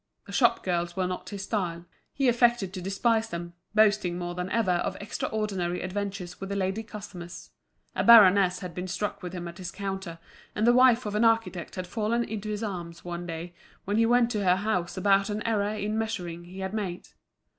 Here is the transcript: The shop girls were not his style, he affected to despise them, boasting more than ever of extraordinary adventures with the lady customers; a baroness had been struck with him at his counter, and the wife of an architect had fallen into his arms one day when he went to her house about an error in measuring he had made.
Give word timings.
The 0.25 0.31
shop 0.31 0.63
girls 0.63 0.95
were 0.95 1.05
not 1.05 1.29
his 1.29 1.43
style, 1.43 1.85
he 2.11 2.27
affected 2.27 2.73
to 2.73 2.81
despise 2.81 3.29
them, 3.29 3.53
boasting 3.75 4.17
more 4.17 4.33
than 4.33 4.49
ever 4.49 4.71
of 4.71 4.97
extraordinary 4.99 5.81
adventures 5.83 6.39
with 6.41 6.49
the 6.49 6.55
lady 6.55 6.81
customers; 6.81 7.51
a 7.95 8.03
baroness 8.03 8.61
had 8.61 8.73
been 8.73 8.87
struck 8.87 9.21
with 9.21 9.33
him 9.33 9.47
at 9.47 9.59
his 9.59 9.69
counter, 9.69 10.17
and 10.55 10.65
the 10.65 10.73
wife 10.73 11.05
of 11.05 11.13
an 11.13 11.23
architect 11.23 11.75
had 11.75 11.85
fallen 11.85 12.23
into 12.23 12.49
his 12.49 12.63
arms 12.63 13.05
one 13.05 13.27
day 13.27 13.53
when 13.85 13.97
he 13.97 14.07
went 14.07 14.31
to 14.31 14.43
her 14.43 14.55
house 14.55 14.97
about 14.97 15.29
an 15.29 15.43
error 15.45 15.75
in 15.75 15.99
measuring 15.99 16.45
he 16.45 16.61
had 16.61 16.73
made. 16.73 17.09